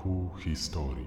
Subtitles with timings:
[0.00, 1.06] w mroku historii.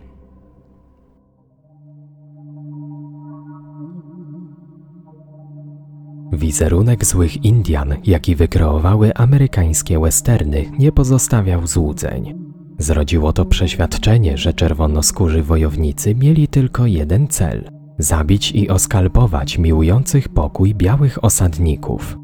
[6.33, 12.33] Wizerunek złych Indian, jaki wykreowały amerykańskie westerny, nie pozostawiał złudzeń.
[12.77, 20.75] Zrodziło to przeświadczenie, że czerwonoskórzy wojownicy mieli tylko jeden cel zabić i oskalpować miłujących pokój
[20.75, 22.17] białych osadników.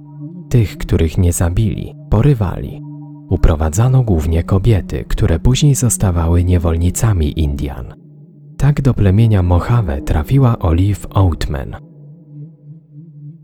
[0.49, 2.88] Tych, których nie zabili, porywali.
[3.29, 7.93] Uprowadzano głównie kobiety, które później zostawały niewolnicami Indian.
[8.57, 11.75] Tak do plemienia Mojave trafiła Olive Oatman.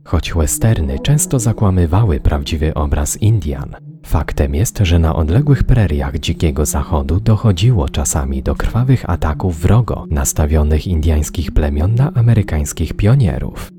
[0.04, 7.20] Choć westerny często zakłamywały prawdziwy obraz Indian, faktem jest, że na odległych preriach Dzikiego Zachodu
[7.20, 13.75] dochodziło czasami do krwawych ataków wrogo nastawionych indiańskich plemion na amerykańskich pionierów.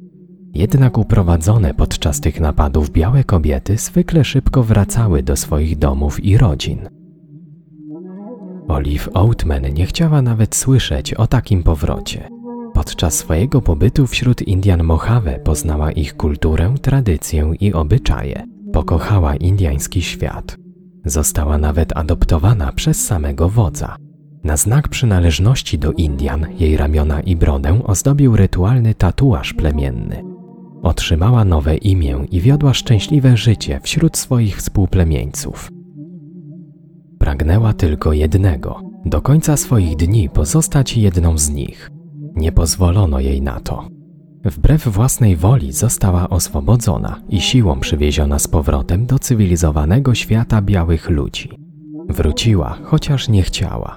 [0.56, 6.88] Jednak uprowadzone podczas tych napadów białe kobiety zwykle szybko wracały do swoich domów i rodzin.
[8.68, 12.28] Olive Oatman nie chciała nawet słyszeć o takim powrocie.
[12.74, 18.44] Podczas swojego pobytu wśród Indian Mojave poznała ich kulturę, tradycję i obyczaje.
[18.72, 20.56] Pokochała indiański świat.
[21.04, 23.96] Została nawet adoptowana przez samego wodza.
[24.44, 30.35] Na znak przynależności do Indian jej ramiona i brodę ozdobił rytualny tatuaż plemienny.
[30.86, 35.70] Otrzymała nowe imię i wiodła szczęśliwe życie wśród swoich współplemieńców.
[37.18, 41.90] Pragnęła tylko jednego do końca swoich dni pozostać jedną z nich.
[42.34, 43.88] Nie pozwolono jej na to.
[44.44, 51.50] Wbrew własnej woli została oswobodzona i siłą przywieziona z powrotem do cywilizowanego świata białych ludzi.
[52.08, 53.96] Wróciła, chociaż nie chciała.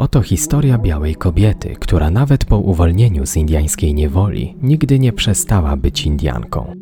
[0.00, 6.06] Oto historia białej kobiety, która nawet po uwolnieniu z indiańskiej niewoli nigdy nie przestała być
[6.06, 6.72] Indianką.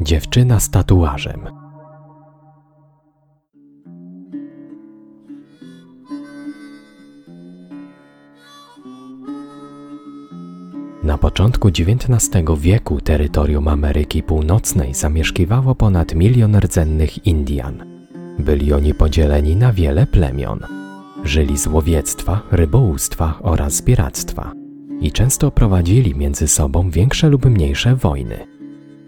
[0.00, 1.40] Dziewczyna z tatuażem.
[11.02, 17.97] Na początku XIX wieku terytorium Ameryki Północnej zamieszkiwało ponad milion rdzennych Indian.
[18.38, 20.60] Byli oni podzieleni na wiele plemion.
[21.24, 24.52] Żyli z łowiectwa, rybołówstwa oraz zbieractwa
[25.00, 28.46] i często prowadzili między sobą większe lub mniejsze wojny.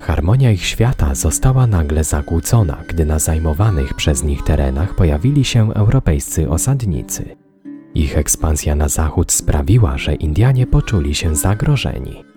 [0.00, 6.50] Harmonia ich świata została nagle zakłócona, gdy na zajmowanych przez nich terenach pojawili się europejscy
[6.50, 7.36] osadnicy.
[7.94, 12.29] Ich ekspansja na zachód sprawiła, że Indianie poczuli się zagrożeni.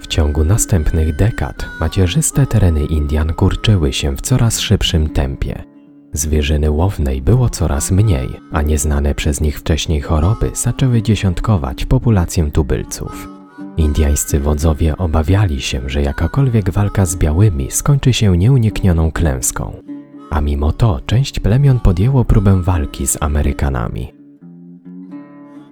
[0.00, 5.64] W ciągu następnych dekad macierzyste tereny Indian kurczyły się w coraz szybszym tempie.
[6.12, 13.28] Zwierzyny łownej było coraz mniej, a nieznane przez nich wcześniej choroby zaczęły dziesiątkować populację tubylców.
[13.76, 19.82] Indiańscy wodzowie obawiali się, że jakakolwiek walka z białymi skończy się nieuniknioną klęską.
[20.30, 24.12] A mimo to część plemion podjęło próbę walki z Amerykanami.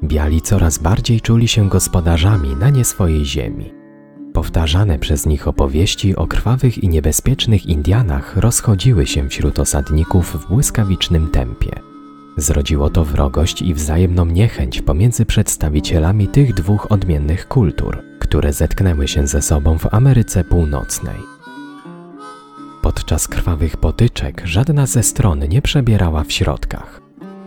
[0.05, 3.84] Biali coraz bardziej czuli się gospodarzami na nie swojej ziemi.
[4.35, 11.31] Powtarzane przez nich opowieści o krwawych i niebezpiecznych Indianach rozchodziły się wśród osadników w błyskawicznym
[11.31, 11.71] tempie.
[12.37, 19.27] Zrodziło to wrogość i wzajemną niechęć pomiędzy przedstawicielami tych dwóch odmiennych kultur, które zetknęły się
[19.27, 21.17] ze sobą w Ameryce Północnej.
[22.83, 27.01] Podczas krwawych potyczek żadna ze stron nie przebierała w środkach.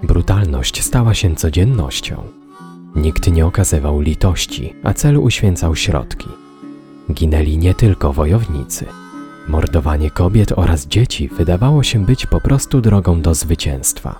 [0.03, 2.23] Brutalność stała się codziennością.
[2.95, 6.46] Nikt nie okazywał litości, a cel uświęcał środki.
[7.11, 8.85] Ginęli nie tylko wojownicy.
[9.47, 14.19] Mordowanie kobiet oraz dzieci wydawało się być po prostu drogą do zwycięstwa.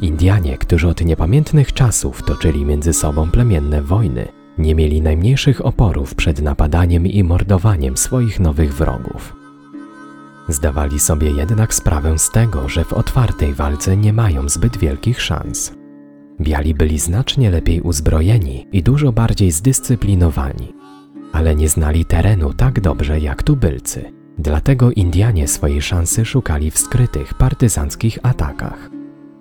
[0.00, 6.42] Indianie, którzy od niepamiętnych czasów toczyli między sobą plemienne wojny, nie mieli najmniejszych oporów przed
[6.42, 9.36] napadaniem i mordowaniem swoich nowych wrogów.
[10.48, 15.74] Zdawali sobie jednak sprawę z tego, że w otwartej walce nie mają zbyt wielkich szans.
[16.40, 20.72] Biali byli znacznie lepiej uzbrojeni i dużo bardziej zdyscyplinowani,
[21.32, 24.12] ale nie znali terenu tak dobrze jak tubylcy.
[24.38, 28.90] Dlatego Indianie swojej szansy szukali w skrytych partyzanckich atakach.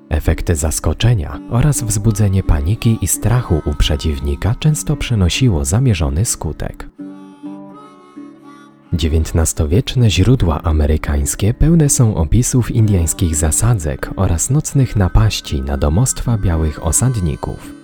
[0.09, 6.89] Efekty zaskoczenia oraz wzbudzenie paniki i strachu u przeciwnika często przynosiło zamierzony skutek.
[8.93, 17.78] XIX-wieczne źródła amerykańskie pełne są opisów indiańskich zasadzek oraz nocnych napaści na domostwa białych osadników.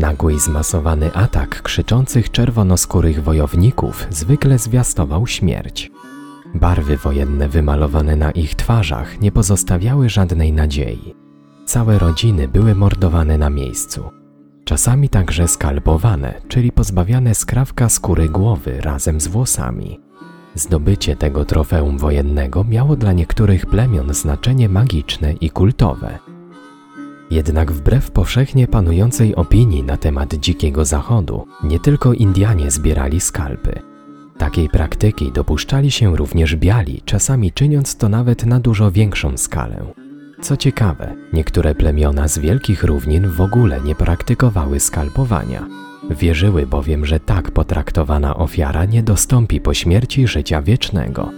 [0.00, 5.90] Nagły i zmasowany atak krzyczących czerwonoskórych wojowników zwykle zwiastował śmierć.
[6.54, 11.14] Barwy wojenne wymalowane na ich twarzach nie pozostawiały żadnej nadziei.
[11.66, 14.10] Całe rodziny były mordowane na miejscu.
[14.64, 20.00] Czasami także skalpowane, czyli pozbawiane skrawka skóry głowy razem z włosami.
[20.54, 26.29] Zdobycie tego trofeum wojennego miało dla niektórych plemion znaczenie magiczne i kultowe.
[27.30, 33.80] Jednak wbrew powszechnie panującej opinii na temat Dzikiego Zachodu, nie tylko Indianie zbierali skalpy.
[34.38, 39.86] Takiej praktyki dopuszczali się również biali, czasami czyniąc to nawet na dużo większą skalę.
[40.40, 45.66] Co ciekawe, niektóre plemiona z wielkich równin w ogóle nie praktykowały skalpowania.
[46.10, 51.30] Wierzyły bowiem, że tak potraktowana ofiara nie dostąpi po śmierci życia wiecznego.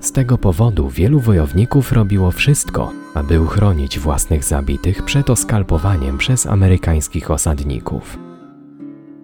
[0.00, 7.30] Z tego powodu wielu wojowników robiło wszystko, aby uchronić własnych zabitych przed oskalpowaniem przez amerykańskich
[7.30, 8.18] osadników.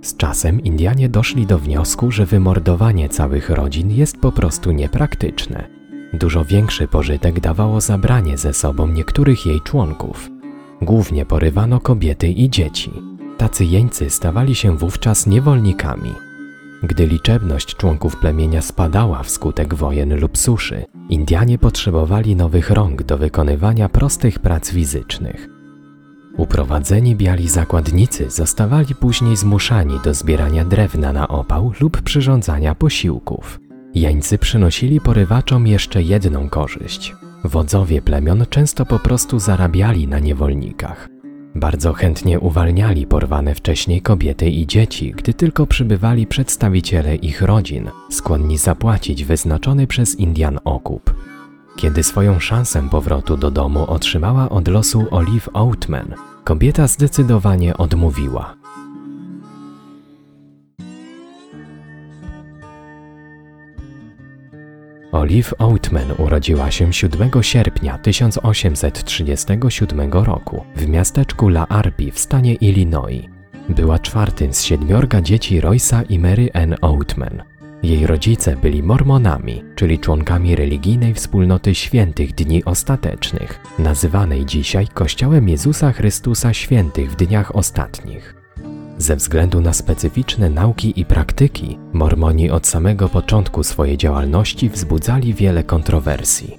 [0.02, 5.68] Z czasem Indianie doszli do wniosku, że wymordowanie całych rodzin jest po prostu niepraktyczne.
[6.12, 10.30] Dużo większy pożytek dawało zabranie ze sobą niektórych jej członków.
[10.82, 12.92] Głównie porywano kobiety i dzieci.
[13.38, 16.12] Tacy jeńcy stawali się wówczas niewolnikami.
[16.82, 23.88] Gdy liczebność członków plemienia spadała wskutek wojen lub suszy, Indianie potrzebowali nowych rąk do wykonywania
[23.88, 25.48] prostych prac fizycznych.
[26.36, 33.60] Uprowadzeni biali zakładnicy zostawali później zmuszani do zbierania drewna na opał lub przyrządzania posiłków.
[33.94, 37.14] Jeńcy przynosili porywaczom jeszcze jedną korzyść.
[37.44, 41.08] Wodzowie plemion często po prostu zarabiali na niewolnikach.
[41.56, 48.58] Bardzo chętnie uwalniali porwane wcześniej kobiety i dzieci, gdy tylko przybywali przedstawiciele ich rodzin, skłonni
[48.58, 51.14] zapłacić wyznaczony przez Indian okup.
[51.76, 56.14] Kiedy swoją szansę powrotu do domu otrzymała od losu Olive Oatman,
[56.44, 58.54] kobieta zdecydowanie odmówiła.
[65.16, 73.28] Olive Oatman urodziła się 7 sierpnia 1837 roku w miasteczku La Arpi w stanie Illinois.
[73.68, 77.42] Była czwartym z siedmiorga dzieci Roysa i Mary Ann Oatman.
[77.82, 85.92] Jej rodzice byli mormonami, czyli członkami religijnej wspólnoty świętych dni ostatecznych, nazywanej dzisiaj Kościołem Jezusa
[85.92, 88.35] Chrystusa Świętych w dniach ostatnich.
[88.98, 95.64] Ze względu na specyficzne nauki i praktyki, Mormoni od samego początku swojej działalności wzbudzali wiele
[95.64, 96.58] kontrowersji.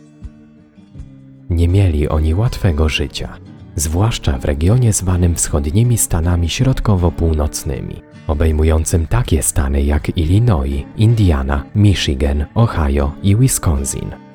[1.50, 3.38] Nie mieli oni łatwego życia,
[3.75, 13.12] zwłaszcza w regionie zwanym wschodnimi Stanami Środkowo-Północnymi, obejmującym takie stany jak Illinois, Indiana, Michigan, Ohio
[13.24, 14.26] i Wisconsin.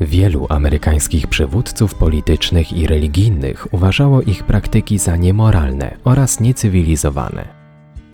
[0.00, 7.48] Wielu amerykańskich przywódców politycznych i religijnych uważało ich praktyki za niemoralne oraz niecywilizowane.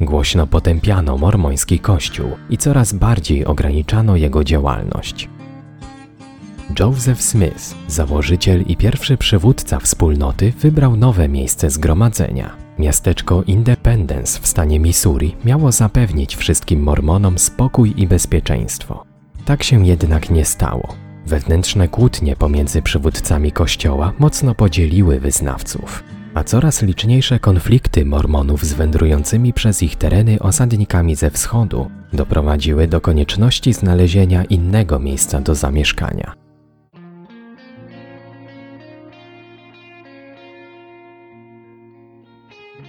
[0.01, 5.29] Głośno potępiano mormoński kościół i coraz bardziej ograniczano jego działalność.
[6.79, 12.57] Joseph Smith, założyciel i pierwszy przywódca wspólnoty, wybrał nowe miejsce zgromadzenia.
[12.79, 19.05] Miasteczko Independence w stanie Missouri miało zapewnić wszystkim mormonom spokój i bezpieczeństwo.
[19.45, 21.02] Tak się jednak nie stało.
[21.27, 26.05] Wewnętrzne kłótnie pomiędzy przywódcami kościoła mocno podzieliły wyznawców,
[26.35, 33.01] a coraz liczniejsze konflikty mormonów z wędrującymi przez ich tereny osadnikami ze wschodu doprowadziły do
[33.01, 36.42] konieczności znalezienia innego miejsca do zamieszkania.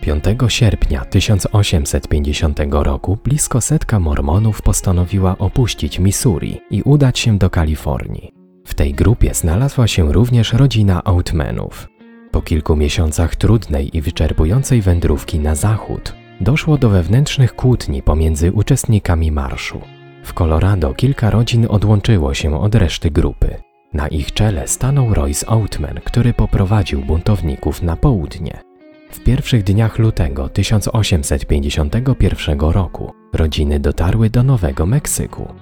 [0.03, 8.31] 5 sierpnia 1850 roku blisko setka Mormonów postanowiła opuścić Missouri i udać się do Kalifornii.
[8.65, 11.87] W tej grupie znalazła się również rodzina Outmanów.
[12.31, 19.31] Po kilku miesiącach trudnej i wyczerpującej wędrówki na zachód doszło do wewnętrznych kłótni pomiędzy uczestnikami
[19.31, 19.81] marszu.
[20.23, 23.55] W Colorado kilka rodzin odłączyło się od reszty grupy.
[23.93, 28.72] Na ich czele stanął Royce Oatman, który poprowadził buntowników na południe.
[29.13, 35.53] W pierwszych dniach lutego 1851 roku rodziny dotarły do Nowego Meksyku.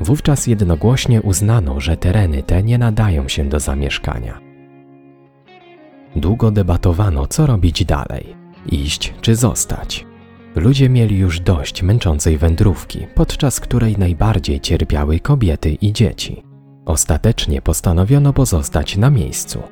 [0.00, 4.40] Wówczas jednogłośnie uznano, że tereny te nie nadają się do zamieszkania.
[6.16, 8.36] Długo debatowano, co robić dalej
[8.66, 10.06] iść czy zostać.
[10.56, 16.42] Ludzie mieli już dość męczącej wędrówki, podczas której najbardziej cierpiały kobiety i dzieci.
[16.86, 19.62] Ostatecznie postanowiono pozostać na miejscu.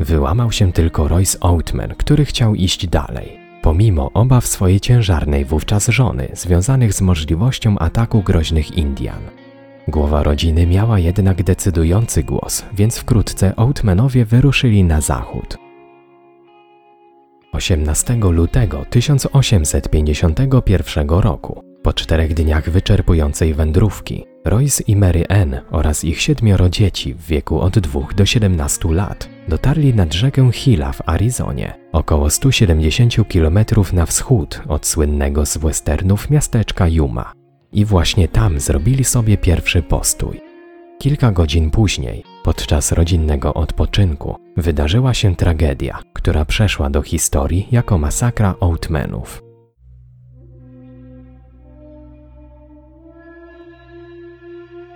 [0.00, 6.28] Wyłamał się tylko Royce Oatman, który chciał iść dalej, pomimo obaw swojej ciężarnej wówczas żony
[6.32, 9.22] związanych z możliwością ataku groźnych Indian.
[9.88, 15.58] Głowa rodziny miała jednak decydujący głos, więc wkrótce Oatmanowie wyruszyli na zachód.
[17.52, 26.20] 18 lutego 1851 roku, po czterech dniach wyczerpującej wędrówki, Royce i Mary Ann oraz ich
[26.20, 31.74] siedmioro dzieci w wieku od 2 do 17 lat dotarli nad rzekę Gila w Arizonie,
[31.92, 33.58] około 170 km
[33.92, 37.32] na wschód od słynnego z westernów miasteczka Yuma.
[37.72, 40.40] I właśnie tam zrobili sobie pierwszy postój.
[40.98, 48.54] Kilka godzin później, podczas rodzinnego odpoczynku, wydarzyła się tragedia, która przeszła do historii jako masakra
[48.60, 49.47] Oatmenów.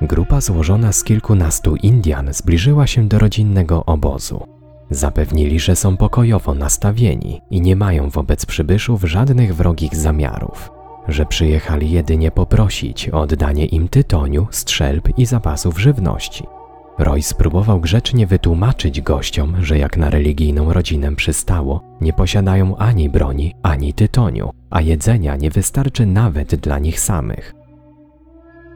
[0.06, 4.46] Grupa złożona z kilkunastu Indian zbliżyła się do rodzinnego obozu.
[4.90, 10.70] Zapewnili, że są pokojowo nastawieni i nie mają wobec przybyszów żadnych wrogich zamiarów,
[11.08, 16.44] że przyjechali jedynie poprosić o oddanie im tytoniu, strzelb i zapasów żywności.
[16.98, 23.54] Roy spróbował grzecznie wytłumaczyć gościom, że jak na religijną rodzinę przystało, nie posiadają ani broni,
[23.62, 27.61] ani tytoniu, a jedzenia nie wystarczy nawet dla nich samych.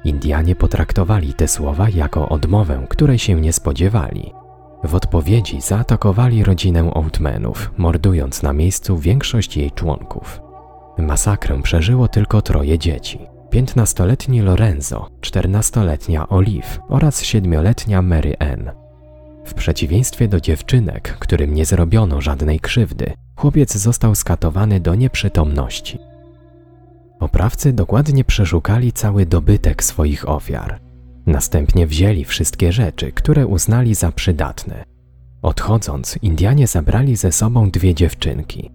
[0.07, 4.33] Indianie potraktowali te słowa jako odmowę, której się nie spodziewali.
[4.85, 10.41] W odpowiedzi zaatakowali rodzinę Oatmenów, mordując na miejscu większość jej członków.
[10.99, 13.19] Masakrę przeżyło tylko troje dzieci.
[13.51, 18.71] 15-letni Lorenzo, 14-letnia Olive oraz 7-letnia Mary Ann.
[19.45, 25.99] W przeciwieństwie do dziewczynek, którym nie zrobiono żadnej krzywdy, chłopiec został skatowany do nieprzytomności.
[27.21, 30.81] Oprawcy dokładnie przeszukali cały dobytek swoich ofiar.
[31.27, 34.85] Następnie wzięli wszystkie rzeczy, które uznali za przydatne.
[35.43, 38.71] Odchodząc, Indianie zabrali ze sobą dwie dziewczynki.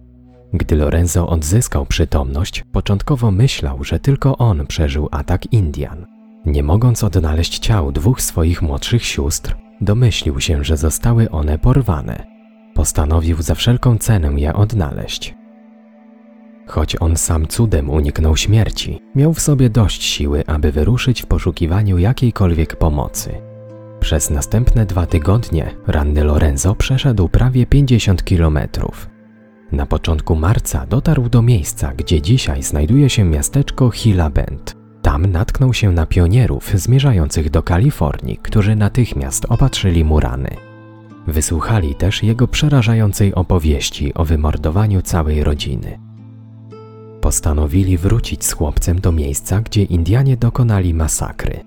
[0.52, 6.06] Gdy Lorenzo odzyskał przytomność, początkowo myślał, że tylko on przeżył atak Indian.
[6.46, 12.26] Nie mogąc odnaleźć ciał dwóch swoich młodszych sióstr, domyślił się, że zostały one porwane.
[12.74, 15.34] Postanowił za wszelką cenę je odnaleźć.
[16.72, 21.98] Choć on sam cudem uniknął śmierci, miał w sobie dość siły, aby wyruszyć w poszukiwaniu
[21.98, 23.30] jakiejkolwiek pomocy.
[24.00, 29.10] Przez następne dwa tygodnie ranny Lorenzo przeszedł prawie 50 kilometrów.
[29.72, 34.76] Na początku marca dotarł do miejsca, gdzie dzisiaj znajduje się miasteczko Hila Bend.
[35.02, 40.56] Tam natknął się na pionierów zmierzających do Kalifornii, którzy natychmiast opatrzyli mu rany.
[41.26, 46.11] Wysłuchali też jego przerażającej opowieści o wymordowaniu całej rodziny.
[47.22, 51.60] Postanowili wrócić z chłopcem do miejsca, gdzie Indianie dokonali masakry.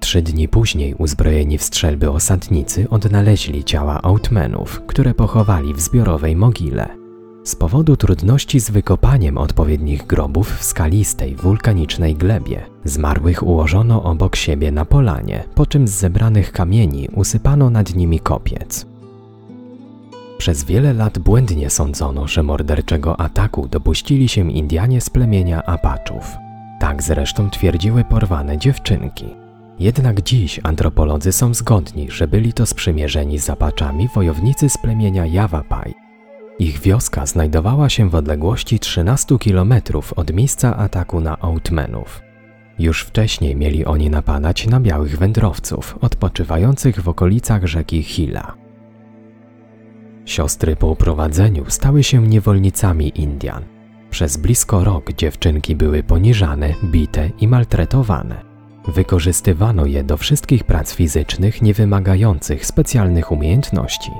[0.00, 6.88] Trzy dni później uzbrojeni w strzelby osadnicy odnaleźli ciała Outmenów, które pochowali w zbiorowej mogile.
[7.44, 14.72] Z powodu trudności z wykopaniem odpowiednich grobów w skalistej, wulkanicznej glebie, zmarłych ułożono obok siebie
[14.72, 18.93] na polanie, po czym z zebranych kamieni usypano nad nimi kopiec.
[20.44, 26.36] Przez wiele lat błędnie sądzono, że morderczego ataku dopuścili się Indianie z plemienia Apaczów.
[26.80, 29.26] Tak zresztą twierdziły porwane dziewczynki.
[29.78, 35.94] Jednak dziś antropolodzy są zgodni, że byli to sprzymierzeni z Apaczami wojownicy z plemienia Yavapai.
[36.58, 39.74] Ich wioska znajdowała się w odległości 13 km
[40.16, 42.22] od miejsca ataku na Outmenów.
[42.78, 48.63] Już wcześniej mieli oni napadać na białych wędrowców odpoczywających w okolicach rzeki Hila.
[50.24, 53.62] Siostry po uprowadzeniu stały się niewolnicami Indian.
[54.10, 58.42] Przez blisko rok dziewczynki były poniżane, bite i maltretowane.
[58.88, 64.10] Wykorzystywano je do wszystkich prac fizycznych niewymagających specjalnych umiejętności.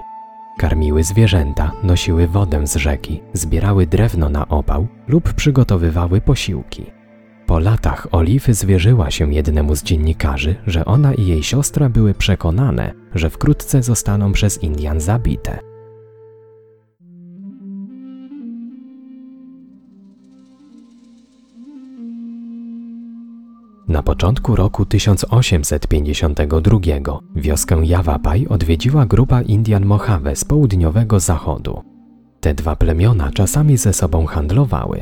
[0.59, 6.87] Karmiły zwierzęta, nosiły wodę z rzeki, zbierały drewno na opał lub przygotowywały posiłki.
[7.47, 12.93] Po latach Oliwy zwierzyła się jednemu z dziennikarzy, że ona i jej siostra były przekonane,
[13.15, 15.74] że wkrótce zostaną przez Indian zabite.
[23.95, 26.79] Na początku roku 1852
[27.37, 31.83] wioskę Yavapai odwiedziła grupa Indian Mojave z południowego zachodu.
[32.41, 35.01] Te dwa plemiona czasami ze sobą handlowały.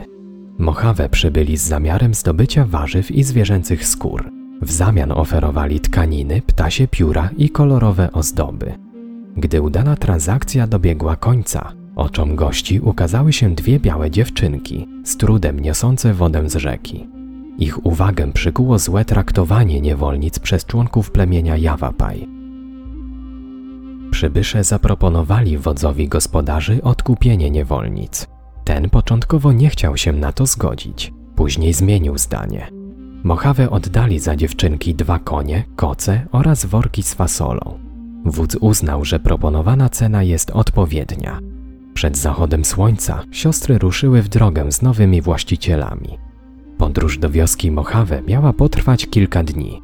[0.58, 4.30] Mojave przybyli z zamiarem zdobycia warzyw i zwierzęcych skór.
[4.62, 8.74] W zamian oferowali tkaniny, ptasie pióra i kolorowe ozdoby.
[9.36, 16.14] Gdy udana transakcja dobiegła końca, oczom gości ukazały się dwie białe dziewczynki, z trudem niosące
[16.14, 17.21] wodę z rzeki.
[17.58, 22.28] Ich uwagę przykuło złe traktowanie niewolnic przez członków plemienia Yavapai.
[24.10, 28.26] Przybysze zaproponowali wodzowi gospodarzy odkupienie niewolnic.
[28.64, 32.70] Ten początkowo nie chciał się na to zgodzić, później zmienił zdanie.
[33.24, 37.78] Mojave oddali za dziewczynki dwa konie, koce oraz worki z fasolą.
[38.24, 41.40] Wódz uznał, że proponowana cena jest odpowiednia.
[41.94, 46.18] Przed zachodem słońca siostry ruszyły w drogę z nowymi właścicielami.
[46.82, 49.82] Podróż do wioski Mojave miała potrwać kilka dni.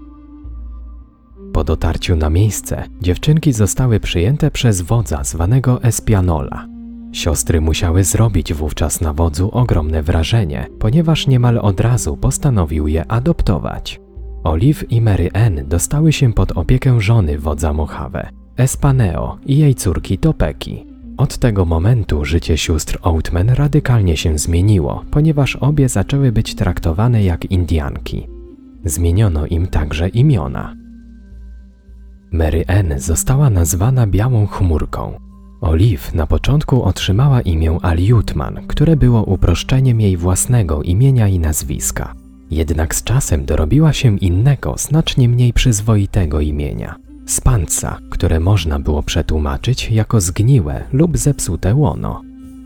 [1.52, 6.66] Po dotarciu na miejsce dziewczynki zostały przyjęte przez wodza zwanego Espianola.
[7.12, 14.00] Siostry musiały zrobić wówczas na wodzu ogromne wrażenie, ponieważ niemal od razu postanowił je adoptować.
[14.44, 20.18] Olive i Mary Ann dostały się pod opiekę żony wodza Mojave, Espaneo i jej córki
[20.18, 20.87] Topeki.
[21.18, 27.44] Od tego momentu życie sióstr Oatman radykalnie się zmieniło, ponieważ obie zaczęły być traktowane jak
[27.44, 28.26] Indianki.
[28.84, 30.76] Zmieniono im także imiona.
[32.32, 35.18] Mary Ann została nazwana Białą Chmurką.
[35.60, 42.14] Olive na początku otrzymała imię Aliutman, które było uproszczeniem jej własnego imienia i nazwiska.
[42.50, 49.90] Jednak z czasem dorobiła się innego, znacznie mniej przyzwoitego imienia Spanca, które można było przetłumaczyć
[49.90, 52.22] jako zgniłe lub zepsute łono.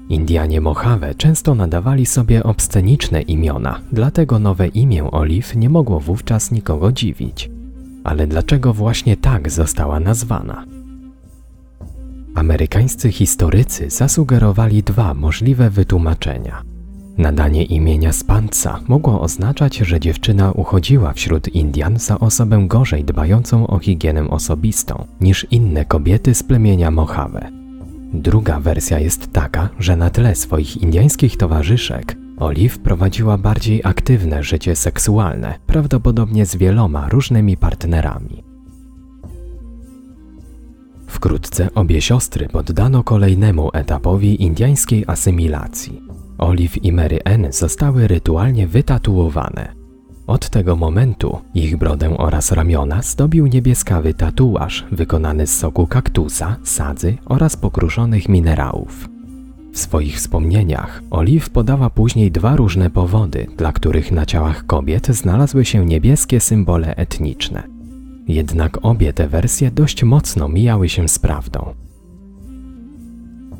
[0.08, 6.92] Indianie Mojave często nadawali sobie obsceniczne imiona, dlatego nowe imię Olive nie mogło wówczas nikogo
[6.92, 7.50] dziwić.
[8.04, 10.64] Ale dlaczego właśnie tak została nazwana?
[12.34, 16.71] Amerykańscy historycy zasugerowali dwa możliwe wytłumaczenia.
[17.22, 23.78] Nadanie imienia Spanca mogło oznaczać, że dziewczyna uchodziła wśród Indian za osobę gorzej dbającą o
[23.78, 27.50] higienę osobistą niż inne kobiety z plemienia Mojave.
[28.12, 34.76] Druga wersja jest taka, że na tle swoich indiańskich towarzyszek Olive prowadziła bardziej aktywne życie
[34.76, 38.44] seksualne, prawdopodobnie z wieloma różnymi partnerami.
[41.06, 46.21] Wkrótce obie siostry poddano kolejnemu etapowi indiańskiej asymilacji.
[46.42, 49.72] Olive i Mary Ann zostały rytualnie wytatuowane.
[50.26, 57.16] Od tego momentu ich brodę oraz ramiona zdobił niebieskawy tatuaż wykonany z soku kaktusa, sadzy
[57.24, 59.08] oraz pokruszonych minerałów.
[59.72, 65.64] W swoich wspomnieniach Olive podała później dwa różne powody, dla których na ciałach kobiet znalazły
[65.64, 67.62] się niebieskie symbole etniczne.
[68.28, 71.74] Jednak obie te wersje dość mocno mijały się z prawdą.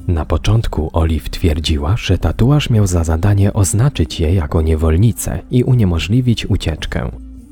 [0.09, 6.47] Na początku Olive twierdziła, że tatuaż miał za zadanie oznaczyć je jako niewolnicę i uniemożliwić
[6.47, 7.11] ucieczkę.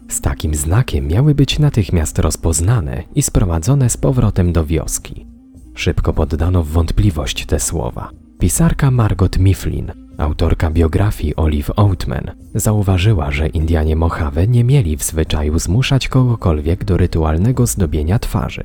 [0.08, 5.26] Z takim znakiem miały być natychmiast rozpoznane i sprowadzone z powrotem do wioski.
[5.74, 8.10] Szybko poddano w wątpliwość te słowa.
[8.38, 15.58] Pisarka Margot Mifflin, autorka biografii Olive Oatman, zauważyła, że Indianie Mojave nie mieli w zwyczaju
[15.58, 18.64] zmuszać kogokolwiek do rytualnego zdobienia twarzy.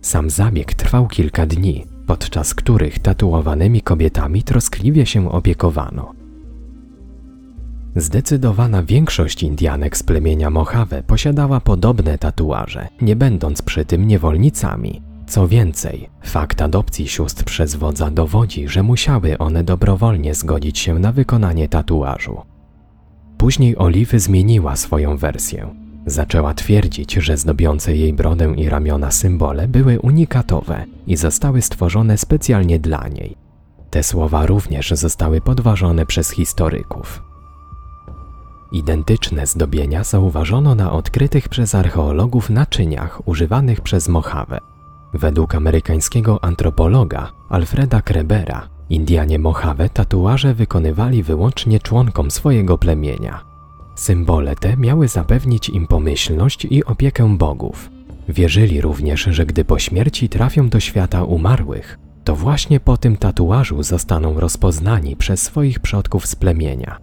[0.00, 6.12] Sam zabieg trwał kilka dni, podczas których tatuowanymi kobietami troskliwie się opiekowano.
[7.96, 15.02] Zdecydowana większość Indianek z plemienia Mojave posiadała podobne tatuaże, nie będąc przy tym niewolnicami.
[15.26, 21.12] Co więcej, fakt adopcji sióstr przez wodza dowodzi, że musiały one dobrowolnie zgodzić się na
[21.12, 22.42] wykonanie tatuażu.
[23.38, 25.81] Później Oliwy zmieniła swoją wersję.
[26.06, 32.78] Zaczęła twierdzić, że zdobiące jej brodę i ramiona symbole były unikatowe i zostały stworzone specjalnie
[32.78, 33.36] dla niej.
[33.90, 37.22] Te słowa również zostały podważone przez historyków.
[38.72, 44.60] Identyczne zdobienia zauważono na odkrytych przez archeologów naczyniach używanych przez Mojave.
[45.14, 53.51] Według amerykańskiego antropologa Alfreda Krebera, Indianie Mojave tatuaże wykonywali wyłącznie członkom swojego plemienia.
[53.94, 57.90] Symbole te miały zapewnić im pomyślność i opiekę bogów.
[58.28, 63.82] Wierzyli również, że gdy po śmierci trafią do świata umarłych, to właśnie po tym tatuażu
[63.82, 66.98] zostaną rozpoznani przez swoich przodków z plemienia.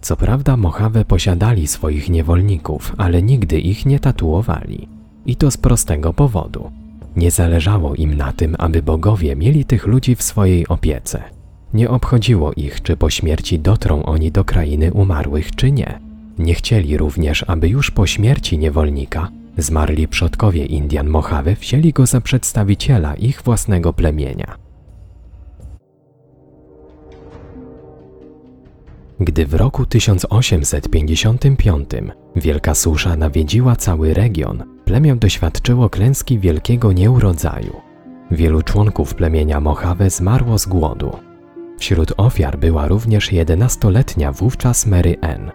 [0.00, 4.88] Co prawda Mojave posiadali swoich niewolników, ale nigdy ich nie tatuowali.
[5.26, 6.70] I to z prostego powodu.
[7.16, 11.39] Nie zależało im na tym, aby bogowie mieli tych ludzi w swojej opiece.
[11.74, 15.98] Nie obchodziło ich, czy po śmierci dotrą oni do krainy umarłych, czy nie.
[16.38, 19.28] Nie chcieli również, aby już po śmierci niewolnika
[19.58, 24.56] zmarli przodkowie Indian Mojave wzięli go za przedstawiciela ich własnego plemienia.
[29.20, 31.90] Gdy w roku 1855
[32.36, 37.80] wielka susza nawiedziła cały region, plemię doświadczyło klęski wielkiego nieurodzaju.
[38.30, 41.29] Wielu członków plemienia Mojave zmarło z głodu.
[41.80, 45.50] Wśród ofiar była również 11-letnia wówczas Mary Ann.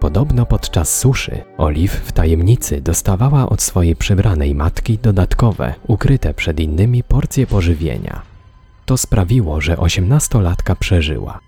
[0.00, 7.02] Podobno podczas suszy Olive w tajemnicy dostawała od swojej przybranej matki dodatkowe, ukryte przed innymi
[7.02, 8.22] porcje pożywienia.
[8.86, 11.38] To sprawiło, że osiemnastolatka przeżyła.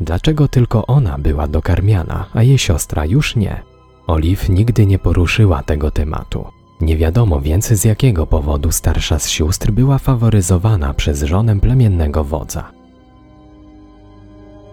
[0.00, 3.62] Dlaczego tylko ona była dokarmiana, a jej siostra już nie?
[4.06, 6.44] Olive nigdy nie poruszyła tego tematu.
[6.80, 12.77] Nie wiadomo więc z jakiego powodu starsza z sióstr była faworyzowana przez żonę plemiennego wodza.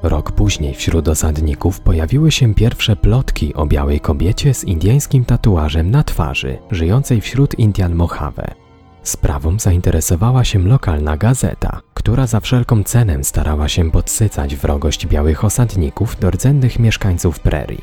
[0.04, 6.04] Rok później wśród osadników pojawiły się pierwsze plotki o białej kobiecie z indyjskim tatuażem na
[6.04, 8.56] twarzy, żyjącej wśród Indian Mojave.
[9.04, 16.20] Sprawą zainteresowała się lokalna gazeta, która za wszelką cenę starała się podsycać wrogość białych osadników
[16.20, 17.82] do rdzennych mieszkańców prerii.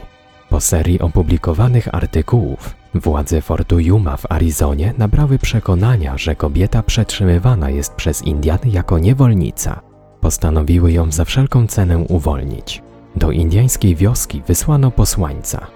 [0.49, 7.93] Po serii opublikowanych artykułów, władze Fortu Yuma w Arizonie nabrały przekonania, że kobieta przetrzymywana jest
[7.93, 9.92] przez Indian jako niewolnica.
[10.23, 12.83] Postanowiły ją za wszelką cenę uwolnić.
[13.17, 15.67] Do indiańskiej wioski wysłano posłańca.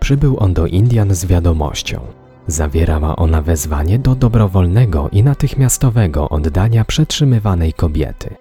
[0.00, 2.00] Przybył on do Indian z wiadomością.
[2.46, 8.34] Zawierała ona wezwanie do dobrowolnego i natychmiastowego oddania przetrzymywanej kobiety.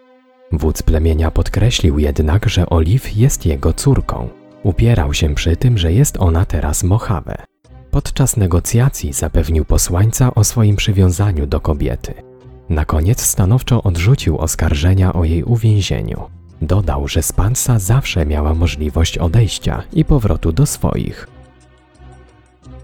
[0.52, 4.30] Wódz plemienia podkreślił jednak, że Oliw jest jego córką.
[4.64, 7.46] Upierał się przy tym, że jest ona teraz Mojave.
[7.92, 12.29] Podczas negocjacji zapewnił posłańca o swoim przywiązaniu do kobiety.
[12.70, 16.22] Na koniec stanowczo odrzucił oskarżenia o jej uwięzieniu.
[16.62, 21.28] Dodał, że Spansa zawsze miała możliwość odejścia i powrotu do swoich.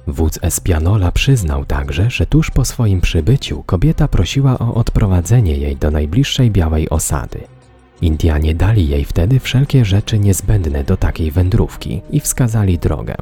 [0.07, 5.91] Wódz Espianola przyznał także, że tuż po swoim przybyciu kobieta prosiła o odprowadzenie jej do
[5.91, 7.39] najbliższej białej osady.
[8.01, 13.15] Indianie dali jej wtedy wszelkie rzeczy niezbędne do takiej wędrówki i wskazali drogę.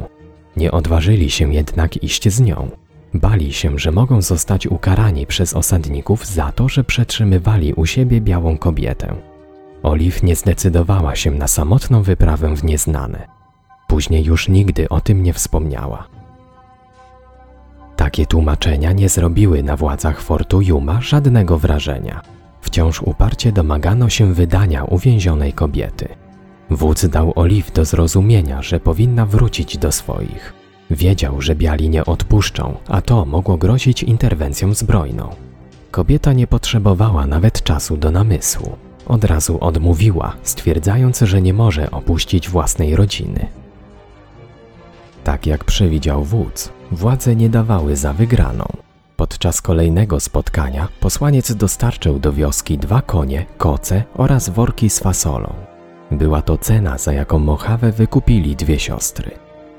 [0.58, 2.72] Nie odważyli się jednak iść z nią.
[3.14, 8.58] Bali się, że mogą zostać ukarani przez osadników za to, że przetrzymywali u siebie białą
[8.58, 9.16] kobietę.
[9.84, 13.28] Oliw nie zdecydowała się na samotną wyprawę w nieznane.
[13.88, 16.08] Później już nigdy o tym nie wspomniała.
[17.96, 22.22] Takie tłumaczenia nie zrobiły na władzach Fortu Yuma żadnego wrażenia.
[22.62, 26.08] Wciąż uparcie domagano się wydania uwięzionej kobiety.
[26.70, 30.63] Wódz dał Oliw do zrozumienia, że powinna wrócić do swoich.
[30.92, 35.30] Wiedział, że biali nie odpuszczą, a to mogło grozić interwencją zbrojną.
[35.92, 38.76] Kobieta nie potrzebowała nawet czasu do namysłu.
[39.08, 43.48] Od razu odmówiła, stwierdzając, że nie może opuścić własnej rodziny.
[45.24, 48.66] Tak jak przewidział wódz, władze nie dawały za wygraną.
[49.16, 55.54] Podczas kolejnego spotkania posłaniec dostarczył do wioski dwa konie, koce oraz worki z fasolą.
[56.12, 59.32] Była to cena, za jaką Mojave wykupili dwie siostry.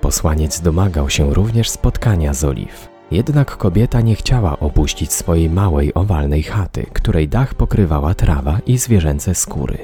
[0.04, 2.88] Posłaniec domagał się również spotkania z Oliw.
[3.10, 9.34] Jednak kobieta nie chciała opuścić swojej małej, owalnej chaty, której dach pokrywała trawa i zwierzęce
[9.34, 9.78] skóry.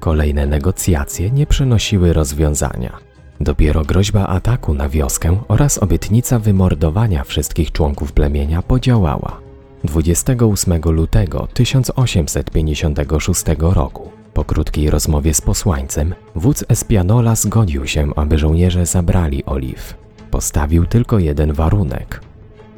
[0.00, 2.96] Kolejne negocjacje nie przynosiły rozwiązania.
[3.40, 9.40] Dopiero groźba ataku na wioskę oraz obietnica wymordowania wszystkich członków plemienia podziałała.
[9.84, 18.86] 28 lutego 1856 roku, po krótkiej rozmowie z posłańcem, wódz Espianola zgodził się, aby żołnierze
[18.86, 19.94] zabrali Oliw.
[20.30, 22.20] Postawił tylko jeden warunek.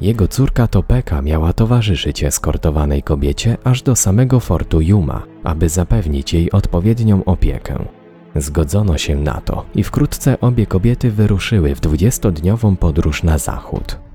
[0.01, 6.51] Jego córka Topeka miała towarzyszyć eskortowanej kobiecie aż do samego fortu Yuma, aby zapewnić jej
[6.51, 7.85] odpowiednią opiekę.
[8.35, 14.08] Zgodzono się na to i wkrótce obie kobiety wyruszyły w dwudziestodniową podróż na zachód.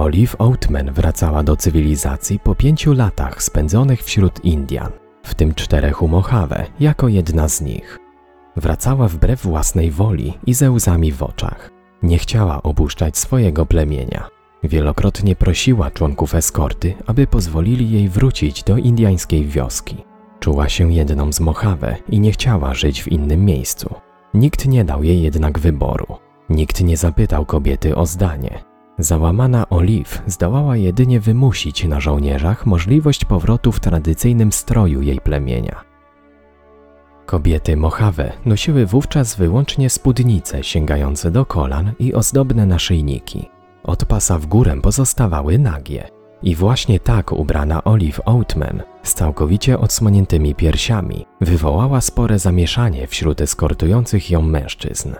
[0.00, 4.90] Olive Oatman wracała do cywilizacji po pięciu latach spędzonych wśród Indian,
[5.22, 7.98] w tym czterech u Mojave, jako jedna z nich.
[8.56, 11.70] Wracała wbrew własnej woli i ze łzami w oczach.
[12.02, 14.28] Nie chciała opuszczać swojego plemienia.
[14.62, 19.96] Wielokrotnie prosiła członków eskorty, aby pozwolili jej wrócić do indiańskiej wioski.
[20.40, 23.94] Czuła się jedną z Mojave i nie chciała żyć w innym miejscu.
[24.34, 26.06] Nikt nie dał jej jednak wyboru.
[26.50, 28.69] Nikt nie zapytał kobiety o zdanie.
[29.00, 35.84] Załamana Olive zdołała jedynie wymusić na żołnierzach możliwość powrotu w tradycyjnym stroju jej plemienia.
[37.26, 43.48] Kobiety Mojave nosiły wówczas wyłącznie spódnice sięgające do kolan i ozdobne naszyjniki.
[43.82, 46.08] Od pasa w górę pozostawały nagie.
[46.42, 54.30] I właśnie tak ubrana Olive Oatman, z całkowicie odsłoniętymi piersiami, wywołała spore zamieszanie wśród eskortujących
[54.30, 55.14] ją mężczyzn.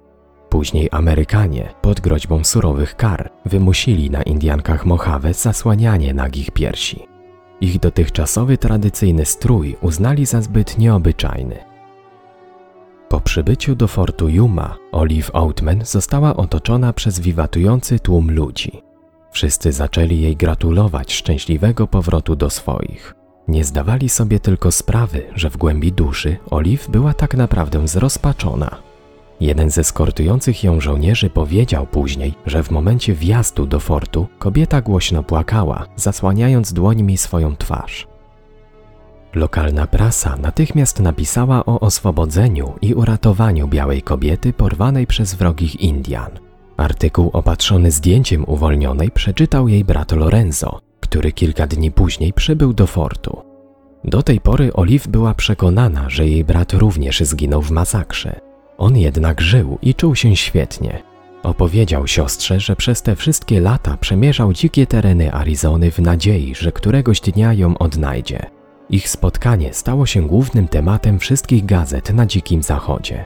[0.50, 7.06] Później Amerykanie, pod groźbą surowych kar, wymusili na Indiankach Mojave zasłanianie nagich piersi.
[7.60, 11.58] Ich dotychczasowy tradycyjny strój uznali za zbyt nieobyczajny.
[13.08, 18.82] Po przybyciu do fortu Yuma, Olive Oatman została otoczona przez wiwatujący tłum ludzi.
[19.30, 23.14] Wszyscy zaczęli jej gratulować szczęśliwego powrotu do swoich.
[23.48, 28.89] Nie zdawali sobie tylko sprawy, że w głębi duszy Olive była tak naprawdę zrozpaczona.
[29.40, 35.22] Jeden ze skortujących ją żołnierzy powiedział później, że w momencie wjazdu do fortu kobieta głośno
[35.22, 38.06] płakała, zasłaniając dłońmi swoją twarz.
[39.34, 46.30] Lokalna prasa natychmiast napisała o oswobodzeniu i uratowaniu białej kobiety porwanej przez wrogich Indian.
[46.76, 53.42] Artykuł opatrzony zdjęciem uwolnionej przeczytał jej brat Lorenzo, który kilka dni później przybył do fortu.
[54.04, 58.49] Do tej pory Olive była przekonana, że jej brat również zginął w masakrze.
[58.80, 61.02] On jednak żył i czuł się świetnie.
[61.42, 67.20] Opowiedział siostrze, że przez te wszystkie lata przemierzał dzikie tereny Arizony w nadziei, że któregoś
[67.20, 68.50] dnia ją odnajdzie.
[68.90, 73.24] Ich spotkanie stało się głównym tematem wszystkich gazet na Dzikim Zachodzie.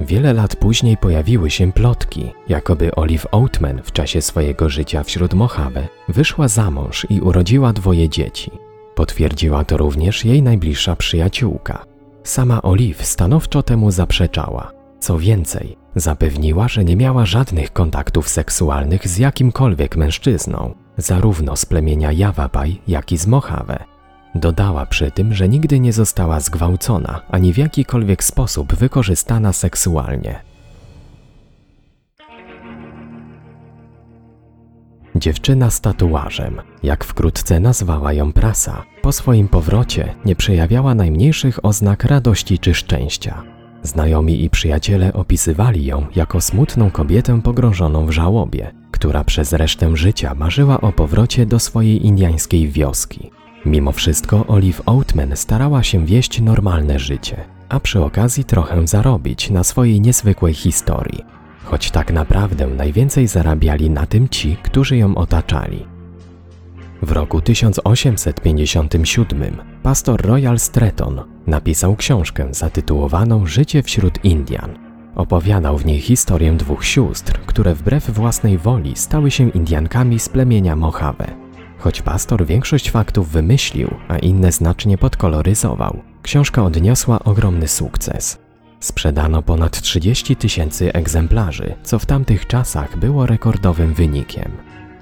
[0.00, 5.88] Wiele lat później pojawiły się plotki, jakoby Olive Oatman w czasie swojego życia wśród Mojave
[6.08, 8.50] wyszła za mąż i urodziła dwoje dzieci.
[8.94, 11.89] Potwierdziła to również jej najbliższa przyjaciółka.
[12.24, 14.72] Sama Olive stanowczo temu zaprzeczała.
[15.00, 22.12] Co więcej, zapewniła, że nie miała żadnych kontaktów seksualnych z jakimkolwiek mężczyzną, zarówno z plemienia
[22.12, 23.84] Yavapai, jak i z Mojave.
[24.34, 30.49] Dodała przy tym, że nigdy nie została zgwałcona ani w jakikolwiek sposób wykorzystana seksualnie.
[35.14, 42.04] Dziewczyna z tatuażem, jak wkrótce nazwała ją prasa, po swoim powrocie nie przejawiała najmniejszych oznak
[42.04, 43.42] radości czy szczęścia.
[43.82, 50.34] Znajomi i przyjaciele opisywali ją jako smutną kobietę pogrążoną w żałobie, która przez resztę życia
[50.34, 53.30] marzyła o powrocie do swojej indiańskiej wioski.
[53.66, 57.36] Mimo wszystko Olive Oatman starała się wieść normalne życie,
[57.68, 61.24] a przy okazji trochę zarobić na swojej niezwykłej historii,
[61.64, 65.86] choć tak naprawdę najwięcej zarabiali na tym ci, którzy ją otaczali.
[67.02, 74.78] W roku 1857 pastor Royal Stretton napisał książkę zatytułowaną Życie wśród Indian.
[75.14, 80.76] Opowiadał w niej historię dwóch sióstr, które wbrew własnej woli stały się Indiankami z plemienia
[80.76, 81.36] Mojave.
[81.78, 88.39] Choć pastor większość faktów wymyślił, a inne znacznie podkoloryzował, książka odniosła ogromny sukces.
[88.80, 94.52] Sprzedano ponad 30 tysięcy egzemplarzy, co w tamtych czasach było rekordowym wynikiem.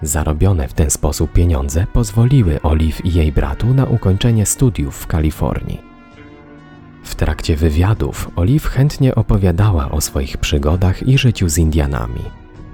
[0.03, 5.81] Zarobione w ten sposób pieniądze pozwoliły Olive i jej bratu na ukończenie studiów w Kalifornii.
[7.05, 12.23] W trakcie wywiadów Olive chętnie opowiadała o swoich przygodach i życiu z Indianami.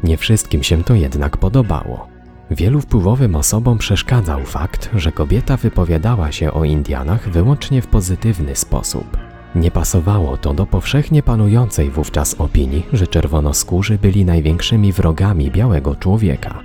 [0.05, 2.09] Nie wszystkim się to jednak podobało.
[2.51, 9.24] Wielu wpływowym osobom przeszkadzał fakt, że kobieta wypowiadała się o Indianach wyłącznie w pozytywny sposób.
[9.55, 16.61] Nie pasowało to do powszechnie panującej wówczas opinii, że czerwonoskórzy byli największymi wrogami białego człowieka.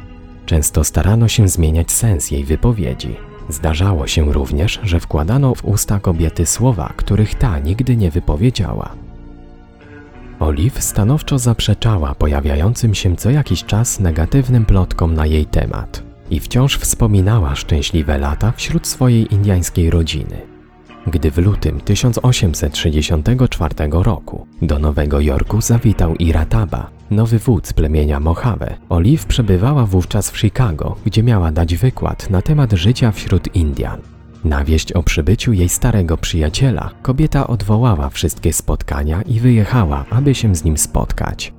[0.45, 3.15] Często starano się zmieniać sens jej wypowiedzi.
[3.49, 8.89] Zdarzało się również, że wkładano w usta kobiety słowa, których ta nigdy nie wypowiedziała.
[10.39, 16.77] Olive stanowczo zaprzeczała pojawiającym się co jakiś czas negatywnym plotkom na jej temat i wciąż
[16.77, 20.58] wspominała szczęśliwe lata wśród swojej indiańskiej rodziny.
[21.07, 29.25] Gdy w lutym 1864 roku do Nowego Jorku zawitał Irataba, nowy wódz plemienia Mojave, Olive
[29.25, 34.01] przebywała wówczas w Chicago, gdzie miała dać wykład na temat życia wśród Indian.
[34.43, 40.55] Na wieść o przybyciu jej starego przyjaciela, kobieta odwołała wszystkie spotkania i wyjechała, aby się
[40.55, 41.53] z nim spotkać.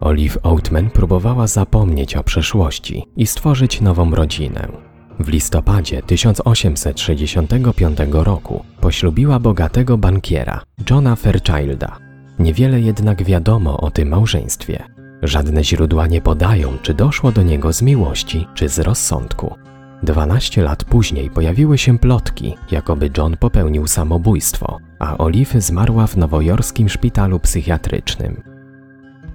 [0.00, 4.85] Olive Oatman próbowała zapomnieć o przeszłości i stworzyć nową rodzinę.
[5.20, 11.98] W listopadzie 1865 roku poślubiła bogatego bankiera, Johna Fairchilda.
[12.38, 14.84] Niewiele jednak wiadomo o tym małżeństwie.
[15.22, 19.54] Żadne źródła nie podają, czy doszło do niego z miłości, czy z rozsądku.
[20.02, 26.88] 12 lat później pojawiły się plotki, jakoby John popełnił samobójstwo, a Olive zmarła w nowojorskim
[26.88, 28.42] szpitalu psychiatrycznym.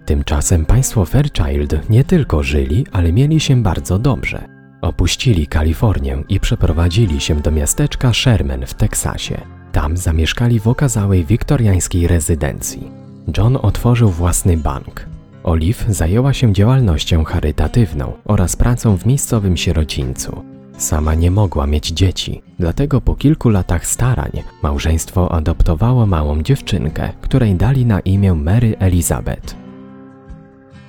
[0.05, 4.60] Tymczasem państwo Fairchild nie tylko żyli, ale mieli się bardzo dobrze.
[4.81, 9.41] Opuścili Kalifornię i przeprowadzili się do miasteczka Sherman w Teksasie.
[9.71, 12.91] Tam zamieszkali w okazałej wiktoriańskiej rezydencji.
[13.37, 15.05] John otworzył własny bank.
[15.43, 20.43] Olive zajęła się działalnością charytatywną oraz pracą w miejscowym sierocińcu.
[20.77, 24.31] Sama nie mogła mieć dzieci, dlatego po kilku latach starań
[24.63, 29.55] małżeństwo adoptowało małą dziewczynkę, której dali na imię Mary Elizabeth.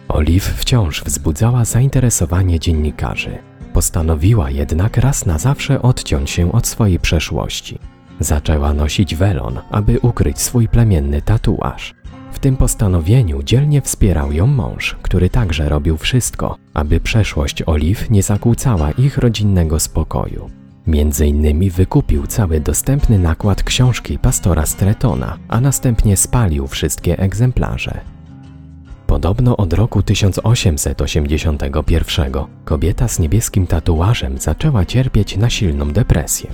[0.08, 3.51] Olive wciąż wzbudzała zainteresowanie dziennikarzy.
[3.72, 7.78] Postanowiła jednak raz na zawsze odciąć się od swojej przeszłości.
[8.20, 11.94] Zaczęła nosić welon, aby ukryć swój plemienny tatuaż.
[12.32, 18.22] W tym postanowieniu dzielnie wspierał ją mąż, który także robił wszystko, aby przeszłość Oliw nie
[18.22, 20.50] zakłócała ich rodzinnego spokoju.
[20.86, 28.00] Między innymi wykupił cały dostępny nakład książki pastora Stretona, a następnie spalił wszystkie egzemplarze.
[29.12, 32.32] Podobno od roku 1881
[32.64, 36.50] kobieta z niebieskim tatuażem zaczęła cierpieć na silną depresję.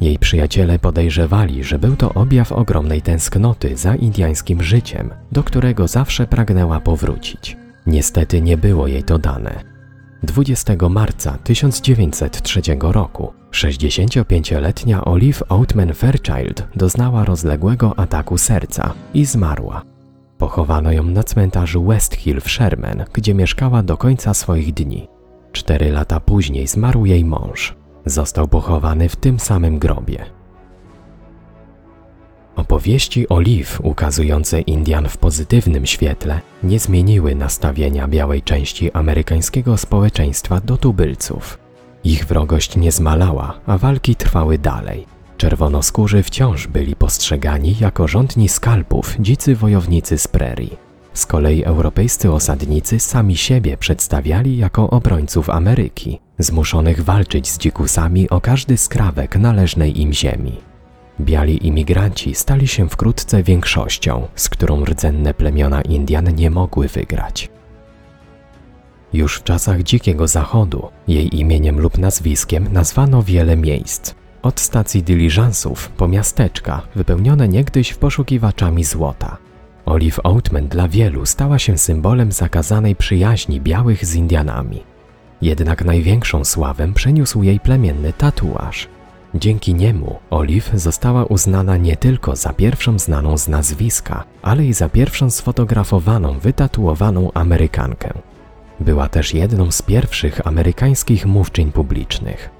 [0.00, 6.26] Jej przyjaciele podejrzewali, że był to objaw ogromnej tęsknoty za indiańskim życiem, do którego zawsze
[6.26, 7.56] pragnęła powrócić.
[7.86, 9.60] Niestety nie było jej to dane.
[10.22, 19.99] 20 marca 1903 roku 65-letnia Olive Oatman Fairchild doznała rozległego ataku serca i zmarła.
[20.40, 25.08] Pochowano ją na cmentarzu West Hill w Sherman, gdzie mieszkała do końca swoich dni.
[25.52, 27.74] Cztery lata później zmarł jej mąż.
[28.06, 30.24] Został pochowany w tym samym grobie.
[32.56, 40.76] Opowieści Oliw ukazujące Indian w pozytywnym świetle nie zmieniły nastawienia białej części amerykańskiego społeczeństwa do
[40.76, 41.58] tubylców.
[42.04, 45.06] Ich wrogość nie zmalała, a walki trwały dalej.
[45.40, 50.76] Czerwonoskórzy wciąż byli postrzegani jako rządni skalpów, dzicy wojownicy z prerii.
[51.14, 58.40] Z kolei europejscy osadnicy sami siebie przedstawiali jako obrońców Ameryki, zmuszonych walczyć z dzikusami o
[58.40, 60.56] każdy skrawek należnej im ziemi.
[61.20, 67.48] Biali imigranci stali się wkrótce większością, z którą rdzenne plemiona Indian nie mogły wygrać.
[69.12, 74.19] Już w czasach Dzikiego Zachodu jej imieniem lub nazwiskiem nazwano wiele miejsc.
[74.42, 79.36] Od stacji dyliżansów po miasteczka wypełnione niegdyś poszukiwaczami złota.
[79.86, 84.82] Olive Oatman dla wielu stała się symbolem zakazanej przyjaźni białych z Indianami.
[85.42, 88.88] Jednak największą sławę przeniósł jej plemienny tatuaż.
[89.34, 94.88] Dzięki niemu Olive została uznana nie tylko za pierwszą znaną z nazwiska, ale i za
[94.88, 98.12] pierwszą sfotografowaną, wytatuowaną Amerykankę.
[98.80, 102.59] Była też jedną z pierwszych amerykańskich mówczyń publicznych.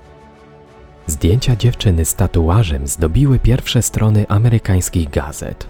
[1.07, 5.67] Zdjęcia dziewczyny z tatuażem zdobiły pierwsze strony amerykańskich gazet.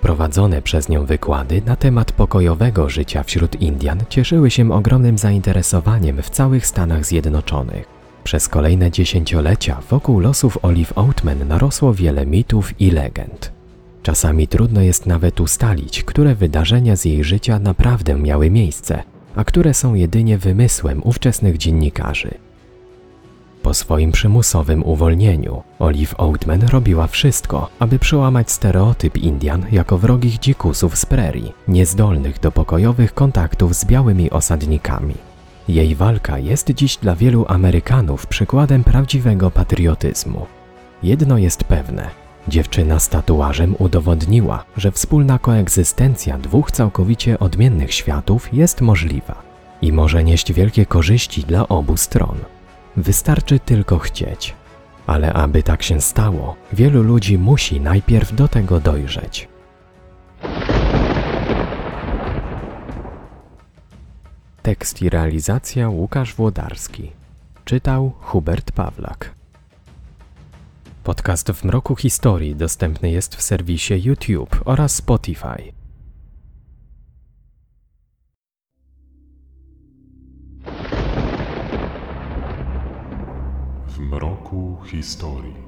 [0.00, 6.30] Prowadzone przez nią wykłady na temat pokojowego życia wśród Indian cieszyły się ogromnym zainteresowaniem w
[6.30, 7.84] całych Stanach Zjednoczonych.
[8.24, 13.52] Przez kolejne dziesięciolecia wokół losów Olive Oatman narosło wiele mitów i legend.
[14.02, 19.02] Czasami trudno jest nawet ustalić, które wydarzenia z jej życia naprawdę miały miejsce,
[19.36, 22.34] a które są jedynie wymysłem ówczesnych dziennikarzy.
[23.62, 30.98] Po swoim przymusowym uwolnieniu, Olive Oatman robiła wszystko, aby przełamać stereotyp Indian jako wrogich dzikusów
[30.98, 35.14] z prerii, niezdolnych do pokojowych kontaktów z białymi osadnikami.
[35.68, 40.46] Jej walka jest dziś dla wielu Amerykanów przykładem prawdziwego patriotyzmu.
[41.02, 42.10] Jedno jest pewne:
[42.48, 49.42] dziewczyna z tatuażem udowodniła, że wspólna koegzystencja dwóch całkowicie odmiennych światów jest możliwa
[49.82, 52.38] i może nieść wielkie korzyści dla obu stron.
[52.98, 54.54] Wystarczy tylko chcieć.
[55.06, 59.48] Ale aby tak się stało, wielu ludzi musi najpierw do tego dojrzeć.
[64.62, 67.12] Tekst i realizacja Łukasz Włodarski.
[67.64, 69.34] Czytał Hubert Pawlak.
[71.04, 75.77] Podcast w mroku historii dostępny jest w serwisie YouTube oraz Spotify.
[83.98, 85.67] W mroku historii.